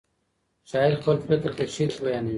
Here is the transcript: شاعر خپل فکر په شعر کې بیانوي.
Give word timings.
شاعر 0.71 0.93
خپل 1.01 1.15
فکر 1.27 1.49
په 1.57 1.63
شعر 1.75 1.91
کې 1.95 2.01
بیانوي. 2.03 2.29